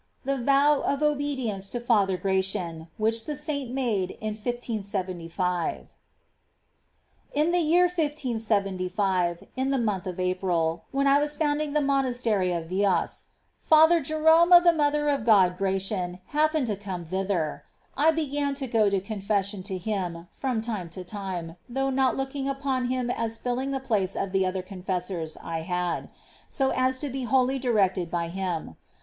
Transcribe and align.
THE 0.25 0.35
VOW 0.39 0.79
OF 0.81 1.03
OBEDIENCE 1.03 1.69
TO 1.69 1.79
FATHER 1.79 2.17
GRATIAN 2.17 2.87
WHICH 2.97 3.25
THE 3.25 3.35
SAINT 3.35 3.69
MADE 3.69 4.17
IN 4.19 4.33
1575. 4.33 5.75
1. 5.77 5.87
In 7.33 7.51
the 7.51 7.59
year 7.59 7.83
1575, 7.83 9.43
in 9.55 9.69
the 9.69 9.77
month 9.77 10.07
of 10.07 10.19
April, 10.19 10.85
when 10.89 11.05
I 11.05 11.19
was 11.19 11.35
founding 11.35 11.73
the 11.73 11.81
monastery 11.83 12.51
of 12.51 12.71
Yeas, 12.71 13.25
Fra 13.59 13.85
Jerome 14.01 14.49
G^JtfanT"^ 14.49 14.57
of 14.57 14.63
the 14.63 14.73
Mother 14.73 15.07
of 15.07 15.23
God 15.23 15.55
Gratian 15.55 16.17
happened 16.29 16.65
to 16.65 16.75
come 16.75 17.05
thithei'.^ 17.05 17.61
I 17.95 18.09
began 18.09 18.55
to 18.55 18.65
go 18.65 18.89
to 18.89 18.99
confession 18.99 19.61
to 19.61 19.77
him 19.77 20.27
from 20.31 20.61
time 20.61 20.89
to 20.97 21.03
time, 21.03 21.57
though 21.69 21.91
not 21.91 22.17
looking 22.17 22.49
upon 22.49 22.87
him 22.87 23.11
as 23.11 23.37
filling 23.37 23.69
the 23.69 23.79
place 23.79 24.15
of 24.15 24.31
the 24.31 24.47
other 24.47 24.63
confessors 24.63 25.37
I 25.43 25.59
had, 25.59 26.09
so 26.49 26.71
as 26.71 26.97
to 27.01 27.09
be 27.09 27.21
wholly 27.25 27.59
directed 27.59 28.09
by 28.09 28.29
him. 28.29 28.77